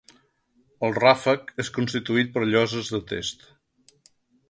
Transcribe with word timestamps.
El 0.87 0.95
ràfec 0.99 1.53
és 1.65 1.71
constituït 1.77 2.35
per 2.39 2.45
lloses 2.53 2.93
de 2.97 3.05
test. 3.15 3.49